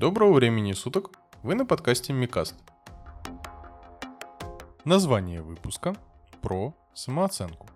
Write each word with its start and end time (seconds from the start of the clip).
Доброго 0.00 0.32
времени 0.32 0.72
суток, 0.72 1.10
вы 1.42 1.54
на 1.54 1.66
подкасте 1.66 2.14
Микаст. 2.14 2.54
Название 4.86 5.42
выпуска 5.42 5.94
про 6.40 6.74
самооценку. 6.94 7.66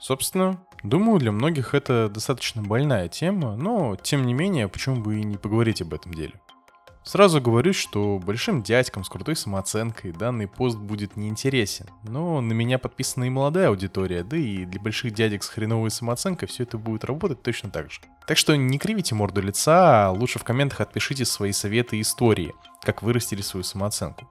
Собственно, 0.00 0.58
думаю, 0.82 1.18
для 1.18 1.32
многих 1.32 1.74
это 1.74 2.08
достаточно 2.08 2.62
больная 2.62 3.10
тема, 3.10 3.56
но 3.56 3.94
тем 3.96 4.24
не 4.24 4.32
менее, 4.32 4.68
почему 4.68 5.02
бы 5.02 5.20
и 5.20 5.22
не 5.22 5.36
поговорить 5.36 5.82
об 5.82 5.92
этом 5.92 6.14
деле. 6.14 6.40
Сразу 7.06 7.40
говорю, 7.40 7.72
что 7.72 8.18
большим 8.18 8.64
дядькам 8.64 9.04
с 9.04 9.08
крутой 9.08 9.36
самооценкой 9.36 10.10
данный 10.10 10.48
пост 10.48 10.76
будет 10.76 11.16
неинтересен, 11.16 11.86
но 12.02 12.40
на 12.40 12.52
меня 12.52 12.80
подписана 12.80 13.22
и 13.24 13.30
молодая 13.30 13.68
аудитория, 13.68 14.24
да 14.24 14.36
и 14.36 14.64
для 14.64 14.80
больших 14.80 15.14
дядек 15.14 15.44
с 15.44 15.48
хреновой 15.48 15.92
самооценкой 15.92 16.48
все 16.48 16.64
это 16.64 16.78
будет 16.78 17.04
работать 17.04 17.44
точно 17.44 17.70
так 17.70 17.92
же. 17.92 18.00
Так 18.26 18.36
что 18.36 18.56
не 18.56 18.76
кривите 18.80 19.14
морду 19.14 19.40
лица, 19.40 20.08
а 20.08 20.10
лучше 20.10 20.40
в 20.40 20.44
комментах 20.44 20.80
отпишите 20.80 21.24
свои 21.24 21.52
советы 21.52 21.96
и 21.96 22.00
истории, 22.00 22.52
как 22.82 23.04
вырастили 23.04 23.40
свою 23.40 23.62
самооценку. 23.62 24.28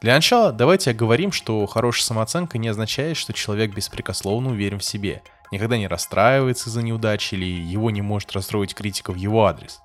Для 0.00 0.14
начала 0.14 0.52
давайте 0.52 0.92
оговорим, 0.92 1.32
что 1.32 1.66
хорошая 1.66 2.04
самооценка 2.04 2.58
не 2.58 2.68
означает, 2.68 3.16
что 3.16 3.32
человек 3.32 3.74
беспрекословно 3.74 4.50
уверен 4.50 4.78
в 4.78 4.84
себе, 4.84 5.24
никогда 5.50 5.76
не 5.76 5.88
расстраивается 5.88 6.68
из-за 6.68 6.82
неудачи 6.82 7.34
или 7.34 7.44
его 7.44 7.90
не 7.90 8.02
может 8.02 8.30
расстроить 8.34 8.76
критика 8.76 9.12
в 9.12 9.16
его 9.16 9.46
адрес. 9.46 9.80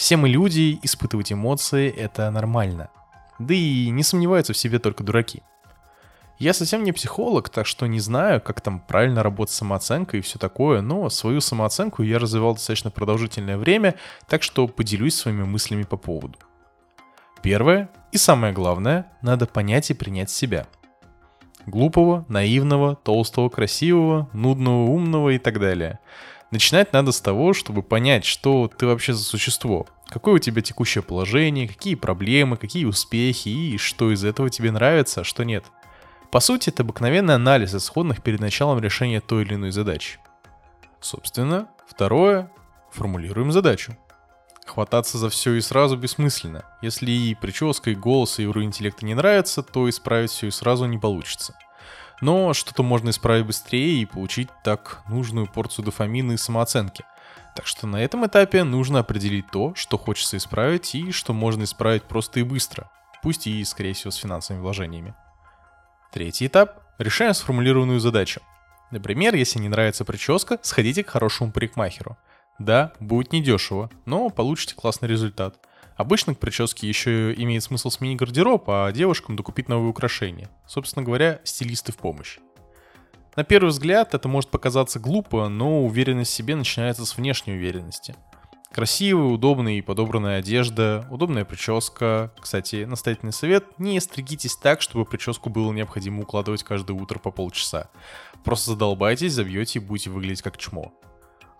Все 0.00 0.16
мы 0.16 0.30
люди, 0.30 0.78
испытывать 0.82 1.30
эмоции— 1.30 1.90
это 1.94 2.30
нормально. 2.30 2.88
Да 3.38 3.52
и 3.52 3.90
не 3.90 4.02
сомневаются 4.02 4.54
в 4.54 4.56
себе 4.56 4.78
только 4.78 5.04
дураки. 5.04 5.42
Я 6.38 6.54
совсем 6.54 6.84
не 6.84 6.92
психолог, 6.92 7.50
так 7.50 7.66
что 7.66 7.84
не 7.84 8.00
знаю, 8.00 8.40
как 8.40 8.62
там 8.62 8.80
правильно 8.80 9.22
работать 9.22 9.54
с 9.54 9.58
самооценкой 9.58 10.20
и 10.20 10.22
все 10.22 10.38
такое, 10.38 10.80
но 10.80 11.10
свою 11.10 11.42
самооценку 11.42 12.02
я 12.02 12.18
развивал 12.18 12.54
достаточно 12.54 12.90
продолжительное 12.90 13.58
время, 13.58 13.94
так 14.26 14.42
что 14.42 14.68
поделюсь 14.68 15.16
своими 15.16 15.44
мыслями 15.44 15.82
по 15.82 15.98
поводу. 15.98 16.38
Первое 17.42 17.90
и 18.10 18.16
самое 18.16 18.54
главное, 18.54 19.12
надо 19.20 19.44
понять 19.44 19.90
и 19.90 19.94
принять 19.94 20.30
себя. 20.30 20.66
Глупого, 21.66 22.24
наивного, 22.26 22.96
толстого, 22.96 23.50
красивого, 23.50 24.30
нудного, 24.32 24.84
умного 24.84 25.28
и 25.28 25.38
так 25.38 25.60
далее. 25.60 25.98
Начинать 26.50 26.92
надо 26.92 27.12
с 27.12 27.20
того, 27.20 27.52
чтобы 27.52 27.82
понять, 27.82 28.24
что 28.24 28.68
ты 28.68 28.86
вообще 28.86 29.12
за 29.12 29.22
существо, 29.22 29.86
какое 30.08 30.34
у 30.34 30.38
тебя 30.38 30.62
текущее 30.62 31.02
положение, 31.02 31.68
какие 31.68 31.94
проблемы, 31.94 32.56
какие 32.56 32.86
успехи 32.86 33.48
и 33.48 33.78
что 33.78 34.10
из 34.10 34.24
этого 34.24 34.50
тебе 34.50 34.72
нравится, 34.72 35.20
а 35.20 35.24
что 35.24 35.44
нет. 35.44 35.64
По 36.32 36.40
сути, 36.40 36.70
это 36.70 36.82
обыкновенный 36.82 37.34
анализ 37.34 37.74
исходных 37.74 38.22
перед 38.22 38.40
началом 38.40 38.80
решения 38.80 39.20
той 39.20 39.42
или 39.42 39.54
иной 39.54 39.70
задачи. 39.70 40.18
Собственно, 41.00 41.68
второе, 41.86 42.50
формулируем 42.90 43.52
задачу. 43.52 43.96
Хвататься 44.66 45.18
за 45.18 45.30
все 45.30 45.54
и 45.54 45.60
сразу 45.60 45.96
бессмысленно. 45.96 46.64
Если 46.82 47.10
и 47.10 47.34
прическа, 47.34 47.90
и 47.90 47.94
голос, 47.94 48.38
и 48.38 48.46
уровень 48.46 48.68
интеллекта 48.68 49.04
не 49.04 49.14
нравится, 49.14 49.62
то 49.62 49.88
исправить 49.88 50.30
все 50.30 50.48
и 50.48 50.52
сразу 50.52 50.86
не 50.86 50.98
получится. 50.98 51.54
Но 52.20 52.52
что-то 52.52 52.82
можно 52.82 53.10
исправить 53.10 53.46
быстрее 53.46 54.02
и 54.02 54.06
получить 54.06 54.48
так 54.62 55.02
нужную 55.08 55.46
порцию 55.46 55.84
дофамина 55.84 56.32
и 56.32 56.36
самооценки. 56.36 57.04
Так 57.56 57.66
что 57.66 57.86
на 57.86 58.02
этом 58.02 58.26
этапе 58.26 58.62
нужно 58.64 59.00
определить 59.00 59.50
то, 59.50 59.74
что 59.74 59.98
хочется 59.98 60.36
исправить 60.36 60.94
и 60.94 61.12
что 61.12 61.32
можно 61.32 61.64
исправить 61.64 62.04
просто 62.04 62.40
и 62.40 62.42
быстро, 62.42 62.90
пусть 63.22 63.46
и, 63.46 63.64
скорее 63.64 63.94
всего, 63.94 64.10
с 64.10 64.16
финансовыми 64.16 64.62
вложениями. 64.62 65.14
Третий 66.12 66.46
этап– 66.46 66.82
решаем 66.98 67.34
сформулированную 67.34 68.00
задачу. 68.00 68.40
Например, 68.90 69.34
если 69.34 69.58
не 69.58 69.68
нравится 69.68 70.04
прическа, 70.04 70.58
сходите 70.62 71.04
к 71.04 71.10
хорошему 71.10 71.52
парикмахеру– 71.52 72.16
да, 72.60 72.92
будет 73.00 73.32
недешево, 73.32 73.90
но 74.04 74.28
получите 74.28 74.74
классный 74.74 75.08
результат. 75.08 75.56
Обычно 76.00 76.34
к 76.34 76.38
прическе 76.38 76.88
еще 76.88 77.34
имеет 77.34 77.62
смысл 77.62 77.90
сменить 77.90 78.16
гардероб, 78.16 78.64
а 78.70 78.90
девушкам 78.90 79.36
докупить 79.36 79.68
новые 79.68 79.90
украшения. 79.90 80.48
Собственно 80.66 81.04
говоря, 81.04 81.42
стилисты 81.44 81.92
в 81.92 81.98
помощь. 81.98 82.38
На 83.36 83.44
первый 83.44 83.68
взгляд 83.68 84.14
это 84.14 84.26
может 84.26 84.48
показаться 84.48 84.98
глупо, 84.98 85.48
но 85.48 85.84
уверенность 85.84 86.30
в 86.30 86.34
себе 86.34 86.56
начинается 86.56 87.04
с 87.04 87.18
внешней 87.18 87.52
уверенности. 87.52 88.16
Красивая, 88.72 89.26
удобная 89.26 89.74
и 89.74 89.82
подобранная 89.82 90.38
одежда, 90.38 91.06
удобная 91.10 91.44
прическа. 91.44 92.32
Кстати, 92.40 92.84
настоятельный 92.84 93.34
совет, 93.34 93.78
не 93.78 94.00
стригитесь 94.00 94.56
так, 94.56 94.80
чтобы 94.80 95.04
прическу 95.04 95.50
было 95.50 95.70
необходимо 95.70 96.22
укладывать 96.22 96.62
каждое 96.62 96.94
утро 96.94 97.18
по 97.18 97.30
полчаса. 97.30 97.90
Просто 98.42 98.70
задолбайтесь, 98.70 99.34
забьете 99.34 99.80
и 99.80 99.82
будете 99.82 100.08
выглядеть 100.08 100.40
как 100.40 100.56
чмо. 100.56 100.94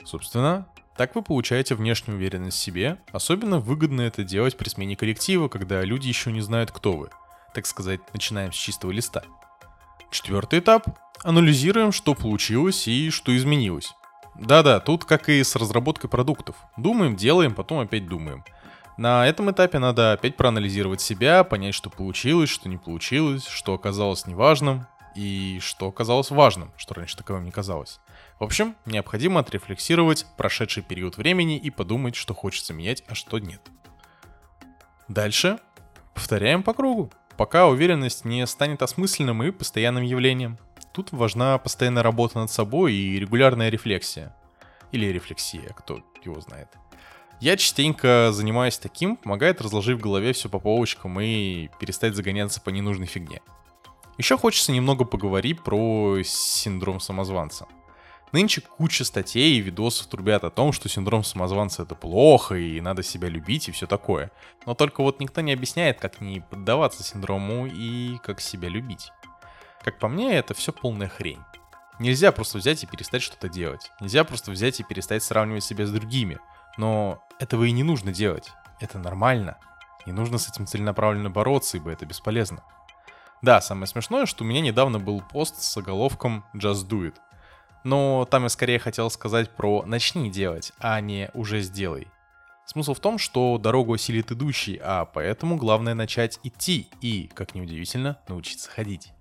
Собственно, 0.03 0.66
так 0.96 1.14
вы 1.14 1.22
получаете 1.22 1.74
внешнюю 1.74 2.18
уверенность 2.18 2.58
в 2.58 2.60
себе, 2.60 2.98
особенно 3.12 3.58
выгодно 3.58 4.02
это 4.02 4.24
делать 4.24 4.56
при 4.56 4.68
смене 4.68 4.96
коллектива, 4.96 5.48
когда 5.48 5.82
люди 5.82 6.08
еще 6.08 6.32
не 6.32 6.40
знают, 6.40 6.70
кто 6.70 6.96
вы. 6.96 7.10
Так 7.54 7.66
сказать, 7.66 8.00
начинаем 8.12 8.52
с 8.52 8.56
чистого 8.56 8.90
листа. 8.90 9.22
Четвертый 10.10 10.58
этап. 10.58 10.84
Анализируем, 11.22 11.92
что 11.92 12.14
получилось 12.14 12.88
и 12.88 13.10
что 13.10 13.36
изменилось. 13.36 13.92
Да-да, 14.34 14.80
тут 14.80 15.04
как 15.04 15.28
и 15.28 15.42
с 15.42 15.56
разработкой 15.56 16.08
продуктов. 16.08 16.56
Думаем, 16.76 17.16
делаем, 17.16 17.54
потом 17.54 17.80
опять 17.80 18.06
думаем. 18.06 18.44
На 18.96 19.26
этом 19.26 19.50
этапе 19.50 19.78
надо 19.78 20.12
опять 20.12 20.36
проанализировать 20.36 21.00
себя, 21.00 21.44
понять, 21.44 21.74
что 21.74 21.90
получилось, 21.90 22.50
что 22.50 22.68
не 22.68 22.76
получилось, 22.76 23.46
что 23.46 23.74
оказалось 23.74 24.26
неважным 24.26 24.86
и 25.15 25.59
что 25.60 25.88
оказалось 25.88 26.31
важным, 26.31 26.72
что 26.76 26.94
раньше 26.94 27.16
таковым 27.16 27.44
не 27.44 27.50
казалось. 27.50 28.00
В 28.38 28.44
общем, 28.44 28.76
необходимо 28.87 29.41
отрефлексировать 29.41 30.26
прошедший 30.37 30.82
период 30.82 31.16
времени 31.16 31.59
и 31.59 31.71
подумать, 31.71 32.15
что 32.15 32.34
хочется 32.34 32.72
менять, 32.72 33.04
а 33.06 33.15
что 33.15 33.38
нет. 33.38 33.60
Дальше 35.09 35.59
повторяем 36.15 36.62
по 36.62 36.72
кругу, 36.72 37.10
пока 37.37 37.66
уверенность 37.66 38.25
не 38.25 38.47
станет 38.47 38.82
осмысленным 38.82 39.43
и 39.43 39.50
постоянным 39.50 40.04
явлением. 40.04 40.59
Тут 40.93 41.12
важна 41.12 41.59
постоянная 41.59 42.03
работа 42.03 42.38
над 42.38 42.50
собой 42.50 42.94
и 42.94 43.19
регулярная 43.19 43.69
рефлексия. 43.69 44.34
Или 44.93 45.06
рефлексия, 45.06 45.69
кто 45.70 46.00
его 46.25 46.41
знает. 46.41 46.69
Я 47.41 47.56
частенько 47.56 48.31
занимаюсь 48.32 48.76
таким, 48.76 49.16
помогает 49.16 49.62
разложить 49.62 49.99
в 49.99 50.03
голове 50.03 50.34
все 50.34 50.50
по 50.50 50.59
полочкам 50.59 51.19
и 51.20 51.70
перестать 51.81 52.15
загоняться 52.15 52.60
по 52.60 52.69
ненужной 52.69 53.06
фигне. 53.06 53.41
Еще 54.20 54.36
хочется 54.36 54.70
немного 54.70 55.06
поговорить 55.06 55.62
про 55.62 56.22
синдром 56.22 57.00
самозванца– 57.00 57.66
Нынче 58.32 58.60
куча 58.60 59.04
статей 59.04 59.56
и 59.56 59.60
видосов 59.60 60.06
трубят 60.06 60.44
о 60.44 60.50
том, 60.50 60.72
что 60.72 60.88
синдром 60.88 61.25
самозванца 61.25 61.82
это 61.82 61.97
плохо 61.97 62.54
и 62.54 62.81
надо 62.81 63.03
себя 63.03 63.28
любить 63.28 63.69
и 63.69 63.72
все 63.72 63.86
такое. 63.86 64.31
Но 64.66 64.75
только 64.75 65.03
вот 65.03 65.19
никто 65.20 65.41
не 65.41 65.53
объясняет, 65.53 65.98
как 65.98 66.20
не 66.20 66.41
поддаваться 66.41 67.03
синдрому 67.03 67.66
и 67.66 68.19
как 68.19 68.41
себя 68.41 68.69
любить. 68.69 69.10
Как 69.82 69.98
по 69.98 70.06
мне, 70.08 70.37
это 70.37 70.54
все 70.54 70.72
полная 70.72 71.08
хрень. 71.08 71.41
Нельзя 71.98 72.31
просто 72.31 72.58
взять 72.58 72.84
и 72.84 72.87
перестать 72.87 73.22
что-то 73.22 73.48
делать. 73.48 73.91
Нельзя 74.00 74.22
просто 74.22 74.52
взять 74.52 74.78
и 74.78 74.84
перестать 74.84 75.25
сравнивать 75.25 75.64
себя 75.64 75.87
с 75.87 75.91
другими. 75.91 76.38
Но 76.76 77.25
этого 77.41 77.64
и 77.64 77.72
не 77.72 77.82
нужно 77.82 78.12
делать. 78.12 78.52
Это 78.78 78.98
нормально. 78.98 79.58
Не 80.06 80.12
нужно 80.12 80.38
с 80.38 80.48
этим 80.48 80.66
целенаправленно 80.66 81.31
бороться, 81.31 81.78
ибо 81.78 81.91
это 81.91 82.06
бесполезно. 82.06 82.62
Да, 83.42 83.60
самое 83.60 83.86
смешное, 83.86 84.26
что 84.26 84.44
у 84.44 84.46
меня 84.46 84.60
недавно 84.60 84.98
был 84.98 85.22
пост 85.22 85.62
с 85.62 85.74
заголовком 85.74 86.44
«Just 86.54 86.88
do 86.88 87.08
it», 87.08 87.14
но 87.84 88.26
там 88.30 88.42
я 88.42 88.48
скорее 88.48 88.78
хотел 88.78 89.10
сказать 89.10 89.50
про 89.50 89.82
«начни 89.86 90.30
делать», 90.30 90.72
а 90.78 91.00
не 91.00 91.30
«уже 91.34 91.60
сделай». 91.60 92.08
Смысл 92.66 92.94
в 92.94 93.00
том, 93.00 93.18
что 93.18 93.58
дорогу 93.58 93.94
осилит 93.94 94.30
идущий, 94.30 94.78
а 94.82 95.04
поэтому 95.04 95.56
главное 95.56 95.94
начать 95.94 96.38
идти 96.44 96.88
и, 97.00 97.28
как 97.34 97.54
ни 97.54 97.60
удивительно, 97.60 98.18
научиться 98.28 98.70
ходить. 98.70 99.12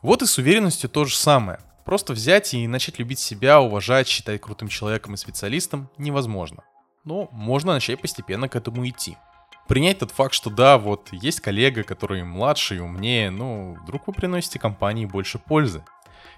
Вот 0.00 0.22
и 0.22 0.26
с 0.26 0.38
уверенностью 0.38 0.88
то 0.88 1.04
же 1.04 1.14
самое. 1.14 1.60
Просто 1.84 2.14
взять 2.14 2.54
и 2.54 2.66
начать 2.66 2.98
любить 2.98 3.18
себя, 3.18 3.60
уважать, 3.60 4.08
считать 4.08 4.40
крутым 4.40 4.68
человеком 4.68 5.14
и 5.14 5.18
специалистом 5.18 5.90
невозможно. 5.98 6.64
Но 7.04 7.28
можно 7.32 7.74
начать 7.74 8.00
постепенно 8.00 8.48
к 8.48 8.56
этому 8.56 8.88
идти. 8.88 9.18
Принять 9.70 10.00
тот 10.00 10.10
факт, 10.10 10.34
что 10.34 10.50
да, 10.50 10.78
вот 10.78 11.10
есть 11.12 11.40
коллега, 11.40 11.84
который 11.84 12.24
младше 12.24 12.74
и 12.74 12.80
умнее, 12.80 13.30
но 13.30 13.74
вдруг 13.74 14.08
вы 14.08 14.12
приносите 14.12 14.58
компании 14.58 15.06
больше 15.06 15.38
пользы. 15.38 15.84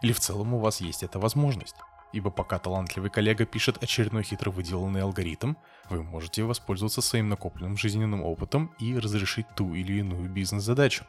Или 0.02 0.12
в 0.12 0.20
целом 0.20 0.52
у 0.52 0.58
вас 0.58 0.82
есть 0.82 1.02
эта 1.02 1.19
возможность. 1.19 1.76
Ибо 2.12 2.31
пока 2.31 2.58
талантливый 2.58 3.08
коллега 3.08 3.46
пишет 3.46 3.82
очередной 3.82 4.23
хитро 4.23 4.50
выделанный 4.50 5.00
алгоритм, 5.00 5.55
вы 5.88 6.02
можете 6.02 6.43
воспользоваться 6.43 7.00
своим 7.00 7.31
накопленным 7.31 7.79
жизненным 7.79 8.23
опытом 8.23 8.75
и 8.79 8.99
разрешить 8.99 9.46
ту 9.56 9.73
или 9.73 10.00
иную 10.00 10.29
бизнес-задачу. 10.29 11.06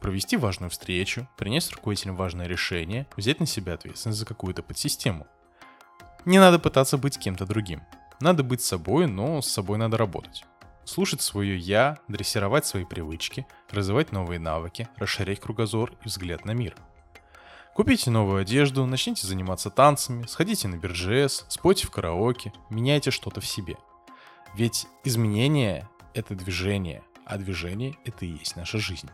Провести 0.00 0.36
важную 0.36 0.70
встречу, 0.70 1.28
принять 1.36 1.64
с 1.64 1.72
руководителем 1.72 2.14
важное 2.14 2.46
решение, 2.46 3.08
взять 3.16 3.40
на 3.40 3.46
себя 3.46 3.74
ответственность 3.74 4.20
за 4.20 4.24
какую-то 4.24 4.62
подсистему. 4.62 5.26
Не 6.24 6.38
надо 6.38 6.60
пытаться 6.60 6.96
быть 6.96 7.18
кем-то 7.18 7.44
другим. 7.44 7.82
Надо 8.20 8.44
быть 8.44 8.62
собой, 8.62 9.08
но 9.08 9.42
с 9.42 9.48
собой 9.48 9.78
надо 9.78 9.96
работать. 9.96 10.44
Слушать 10.88 11.20
свое 11.20 11.58
«я», 11.58 11.98
дрессировать 12.08 12.64
свои 12.64 12.86
привычки, 12.86 13.46
развивать 13.70 14.10
новые 14.10 14.40
навыки, 14.40 14.88
расширять 14.96 15.38
кругозор 15.38 15.92
и 16.02 16.08
взгляд 16.08 16.44
на 16.46 16.52
мир– 16.52 16.74
Купите 17.78 18.10
новую 18.10 18.40
одежду, 18.40 18.84
начните 18.86 19.24
заниматься 19.24 19.70
танцами, 19.70 20.26
сходите 20.26 20.66
на 20.66 20.74
биржес, 20.74 21.46
спойте 21.48 21.86
в 21.86 21.92
караоке, 21.92 22.52
меняйте 22.70 23.12
что-то 23.12 23.40
в 23.40 23.46
себе. 23.46 23.76
Ведь 24.56 24.88
изменение— 25.04 25.88
это 26.12 26.34
движение, 26.34 27.04
а 27.24 27.38
движение— 27.38 27.96
это 28.04 28.26
и 28.26 28.30
есть 28.30 28.56
наша 28.56 28.78
жизнь. 28.78 29.08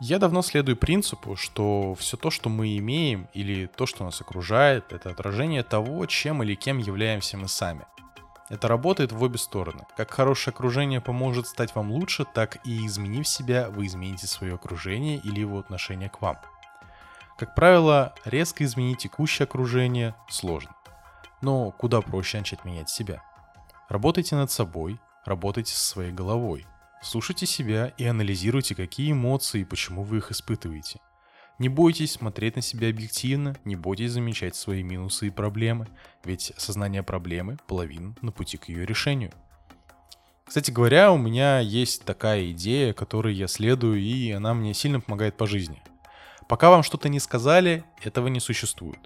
Я 0.00 0.18
давно 0.18 0.42
следую 0.42 0.76
принципу, 0.76 1.36
что 1.36 1.94
все 1.94 2.16
то, 2.16 2.30
что 2.30 2.48
мы 2.48 2.76
имеем, 2.76 3.28
или 3.34 3.66
то, 3.66 3.86
что 3.86 4.02
нас 4.02 4.20
окружает, 4.20 4.92
это 4.92 5.10
отражение 5.10 5.62
того, 5.62 6.04
чем 6.06 6.42
или 6.42 6.56
кем 6.56 6.78
являемся 6.78 7.36
мы 7.36 7.46
сами. 7.46 7.84
Это 8.52 8.68
работает 8.68 9.12
в 9.12 9.22
обе 9.22 9.38
стороны. 9.38 9.86
Как 9.96 10.10
хорошее 10.10 10.52
окружение 10.52 11.00
поможет 11.00 11.46
стать 11.46 11.74
вам 11.74 11.90
лучше, 11.90 12.26
так 12.26 12.58
и 12.66 12.84
изменив 12.84 13.26
себя, 13.26 13.70
вы 13.70 13.86
измените 13.86 14.26
свое 14.26 14.56
окружение 14.56 15.16
или 15.16 15.40
его 15.40 15.58
отношение 15.58 16.10
к 16.10 16.20
вам. 16.20 16.36
Как 17.38 17.54
правило, 17.54 18.14
резко 18.26 18.62
изменить 18.64 18.98
текущее 18.98 19.44
окружение 19.44 20.14
сложно. 20.28 20.76
Но 21.40 21.70
куда 21.70 22.02
проще 22.02 22.40
начать 22.40 22.66
менять 22.66 22.90
себя. 22.90 23.22
Работайте 23.88 24.36
над 24.36 24.50
собой, 24.50 25.00
работайте 25.24 25.72
со 25.72 25.86
своей 25.86 26.12
головой. 26.12 26.66
Слушайте 27.00 27.46
себя 27.46 27.86
и 27.96 28.04
анализируйте, 28.04 28.74
какие 28.74 29.12
эмоции 29.12 29.62
и 29.62 29.64
почему 29.64 30.02
вы 30.02 30.18
их 30.18 30.30
испытываете. 30.30 31.00
Не 31.62 31.68
бойтесь 31.68 32.14
смотреть 32.14 32.56
на 32.56 32.60
себя 32.60 32.88
объективно, 32.88 33.54
не 33.64 33.76
бойтесь 33.76 34.10
замечать 34.10 34.56
свои 34.56 34.82
минусы 34.82 35.28
и 35.28 35.30
проблемы, 35.30 35.86
ведь 36.24 36.50
осознание 36.56 37.04
проблемы– 37.04 37.56
половина 37.68 38.16
на 38.20 38.32
пути 38.32 38.56
к 38.56 38.68
ее 38.68 38.84
решению. 38.84 39.30
Кстати 40.44 40.72
говоря, 40.72 41.12
у 41.12 41.18
меня 41.18 41.60
есть 41.60 42.04
такая 42.04 42.50
идея, 42.50 42.92
которой 42.92 43.36
я 43.36 43.46
следую, 43.46 44.00
и 44.00 44.32
она 44.32 44.54
мне 44.54 44.74
сильно 44.74 44.98
помогает 44.98 45.36
по 45.36 45.46
жизни. 45.46 45.80
Пока 46.48 46.68
вам 46.68 46.82
что-то 46.82 47.08
не 47.08 47.20
сказали, 47.20 47.84
этого 48.02 48.26
не 48.26 48.40
существует. 48.40 48.98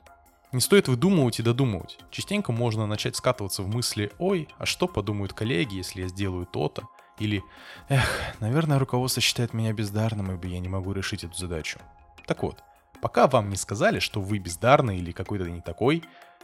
Не 0.50 0.60
стоит 0.60 0.88
выдумывать 0.88 1.40
и 1.40 1.42
додумывать. 1.42 1.98
Частенько 2.10 2.52
можно 2.52 2.86
начать 2.86 3.16
скатываться 3.16 3.64
в 3.64 3.68
мысли 3.68 4.12
«Ой, 4.18 4.48
а 4.56 4.64
что 4.64 4.88
подумают 4.88 5.34
коллеги, 5.34 5.74
если 5.74 6.00
я 6.00 6.08
сделаю 6.08 6.46
то-то?» 6.46 6.88
Или 7.18 7.42
«Эх, 7.90 8.08
наверное, 8.40 8.78
руководство 8.78 9.20
считает 9.20 9.52
меня 9.52 9.74
бездарным, 9.74 10.32
ибо 10.32 10.46
я 10.46 10.58
не 10.58 10.70
могу 10.70 10.94
решить 10.94 11.22
эту 11.22 11.36
задачу». 11.36 11.80
Так 12.26 12.42
вот, 12.42 12.62
пока 13.00 13.26
вам 13.26 13.48
не 13.50 13.56
сказали, 13.56 13.98
что 13.98 14.20
вы 14.20 14.38
бездарный 14.38 14.98
или 14.98 15.12
какой-то 15.12 15.48
не 15.48 15.60
такой, 15.60 16.02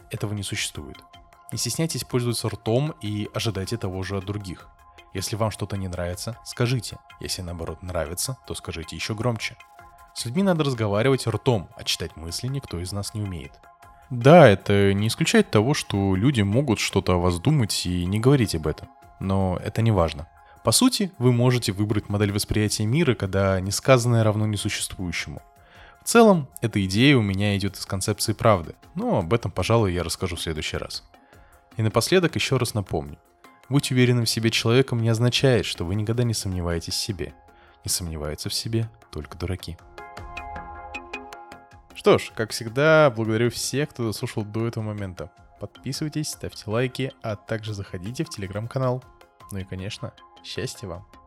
этого 0.09 0.33
не 0.33 0.43
существует. 0.43 0.97
Не 1.51 1.57
стесняйтесь 1.57 2.03
пользоваться 2.03 2.49
ртом 2.49 2.95
и 3.01 3.29
ожидайте 3.33 3.77
того 3.77 4.01
же 4.03 4.17
от 4.17 4.25
других. 4.25 4.69
Если 5.13 5.35
вам 5.35 5.51
что-то 5.51 5.77
не 5.77 5.87
нравится, 5.87 6.37
скажите. 6.43 6.97
Если 7.19 7.43
наоборот 7.43 7.83
нравится, 7.83 8.37
то 8.47 8.55
скажите 8.55 8.95
еще 8.95 9.13
громче. 9.13 9.55
С 10.15 10.25
людьми 10.25 10.41
надо 10.41 10.63
разговаривать 10.63 11.27
ртом, 11.27 11.69
а 11.75 11.83
читать 11.83 12.15
мысли 12.15 12.47
никто 12.47 12.79
из 12.79 12.91
нас 12.91 13.13
не 13.13 13.21
умеет. 13.21 13.51
Да, 14.09 14.47
это 14.47 14.93
не 14.93 15.07
исключает 15.07 15.51
того, 15.51 15.73
что 15.73 16.15
люди 16.15 16.41
могут 16.41 16.79
что-то 16.79 17.13
о 17.13 17.17
вас 17.17 17.39
думать 17.39 17.85
и 17.85 18.05
не 18.05 18.19
говорить 18.19 18.55
об 18.55 18.67
этом. 18.67 18.89
Но 19.19 19.59
это 19.63 19.81
не 19.81 19.91
важно. 19.91 20.27
По 20.63 20.71
сути, 20.71 21.11
вы 21.17 21.31
можете 21.31 21.71
выбрать 21.71 22.09
модель 22.09 22.31
восприятия 22.31 22.85
мира, 22.85 23.15
когда 23.15 23.59
несказанное 23.59 24.23
равно 24.23 24.45
несуществующему. 24.45 25.41
В 26.03 26.05
целом, 26.05 26.49
эта 26.61 26.83
идея 26.85 27.15
у 27.15 27.21
меня 27.21 27.55
идет 27.55 27.77
из 27.77 27.85
концепции 27.85 28.33
правды, 28.33 28.75
но 28.93 29.19
об 29.19 29.33
этом, 29.33 29.51
пожалуй, 29.51 29.93
я 29.93 30.03
расскажу 30.03 30.35
в 30.35 30.41
следующий 30.41 30.75
раз. 30.75 31.03
И 31.77 31.81
напоследок 31.81 32.35
еще 32.35 32.57
раз 32.57 32.73
напомню. 32.73 33.17
Быть 33.69 33.89
уверенным 33.91 34.25
в 34.25 34.29
себе 34.29 34.51
человеком 34.51 35.01
не 35.01 35.07
означает, 35.07 35.65
что 35.65 35.85
вы 35.85 35.95
никогда 35.95 36.23
не 36.23 36.33
сомневаетесь 36.33 36.93
в 36.93 36.97
себе. 36.97 37.33
Не 37.85 37.89
сомневаются 37.89 38.49
в 38.49 38.53
себе 38.53 38.89
только 39.11 39.37
дураки. 39.37 39.77
Что 41.95 42.17
ж, 42.17 42.31
как 42.35 42.51
всегда, 42.51 43.09
благодарю 43.15 43.49
всех, 43.49 43.89
кто 43.89 44.05
дослушал 44.05 44.43
до 44.43 44.67
этого 44.67 44.83
момента. 44.83 45.31
Подписывайтесь, 45.61 46.31
ставьте 46.31 46.63
лайки, 46.67 47.13
а 47.21 47.37
также 47.37 47.73
заходите 47.73 48.25
в 48.25 48.29
телеграм-канал. 48.29 49.01
Ну 49.51 49.59
и, 49.59 49.63
конечно, 49.63 50.11
Счастья 50.43 50.87
вам! 50.87 51.22